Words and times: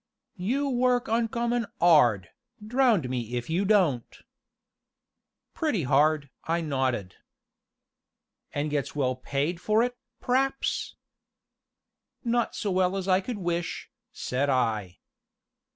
"You 0.37 0.67
work 0.67 1.07
oncommon 1.07 1.67
'ard 1.79 2.29
drownd 2.59 3.07
me 3.07 3.35
if 3.35 3.51
you 3.51 3.65
don't!" 3.65 4.17
"Pretty 5.53 5.83
hard!" 5.83 6.31
I 6.43 6.59
nodded. 6.61 7.17
"An' 8.51 8.69
gets 8.69 8.95
well 8.95 9.15
paid 9.15 9.61
for 9.61 9.83
it, 9.83 9.95
p'r'aps?" 10.19 10.95
"Not 12.23 12.55
so 12.55 12.71
well 12.71 12.97
as 12.97 13.07
I 13.07 13.21
could 13.21 13.37
wish," 13.37 13.91
said 14.11 14.49
I. 14.49 14.97